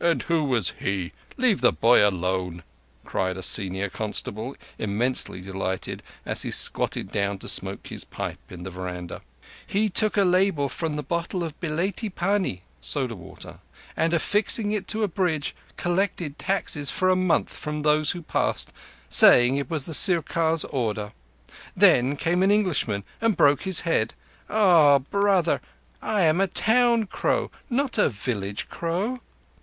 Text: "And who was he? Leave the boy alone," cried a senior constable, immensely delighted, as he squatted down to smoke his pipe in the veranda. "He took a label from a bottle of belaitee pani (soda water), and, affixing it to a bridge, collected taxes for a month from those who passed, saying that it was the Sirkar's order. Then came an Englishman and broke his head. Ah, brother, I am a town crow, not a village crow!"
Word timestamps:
"And 0.00 0.22
who 0.22 0.42
was 0.44 0.72
he? 0.78 1.12
Leave 1.36 1.60
the 1.60 1.70
boy 1.70 2.02
alone," 2.02 2.64
cried 3.04 3.36
a 3.36 3.42
senior 3.42 3.90
constable, 3.90 4.56
immensely 4.78 5.42
delighted, 5.42 6.02
as 6.24 6.40
he 6.44 6.50
squatted 6.50 7.12
down 7.12 7.36
to 7.40 7.46
smoke 7.50 7.88
his 7.88 8.02
pipe 8.02 8.38
in 8.48 8.62
the 8.62 8.70
veranda. 8.70 9.20
"He 9.66 9.90
took 9.90 10.16
a 10.16 10.24
label 10.24 10.70
from 10.70 10.98
a 10.98 11.02
bottle 11.02 11.42
of 11.44 11.60
belaitee 11.60 12.08
pani 12.08 12.62
(soda 12.80 13.14
water), 13.14 13.58
and, 13.98 14.14
affixing 14.14 14.72
it 14.72 14.88
to 14.88 15.02
a 15.02 15.08
bridge, 15.08 15.54
collected 15.76 16.38
taxes 16.38 16.90
for 16.90 17.10
a 17.10 17.14
month 17.14 17.52
from 17.52 17.82
those 17.82 18.12
who 18.12 18.22
passed, 18.22 18.72
saying 19.10 19.56
that 19.56 19.60
it 19.60 19.70
was 19.70 19.84
the 19.84 19.92
Sirkar's 19.92 20.64
order. 20.64 21.12
Then 21.76 22.16
came 22.16 22.42
an 22.42 22.50
Englishman 22.50 23.04
and 23.20 23.36
broke 23.36 23.64
his 23.64 23.80
head. 23.82 24.14
Ah, 24.48 25.00
brother, 25.00 25.60
I 26.00 26.22
am 26.22 26.40
a 26.40 26.46
town 26.46 27.08
crow, 27.08 27.50
not 27.68 27.98
a 27.98 28.08
village 28.08 28.70
crow!" 28.70 29.20